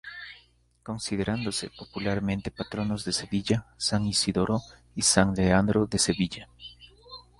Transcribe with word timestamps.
Considerándose 0.81 1.69
popularmente 1.77 2.49
patronos 2.49 3.05
de 3.05 3.13
Sevilla, 3.13 3.67
san 3.77 4.07
Isidoro 4.07 4.59
y 4.95 5.03
san 5.03 5.35
Leandro 5.35 5.85
de 5.85 5.99
Sevilla. 5.99 6.49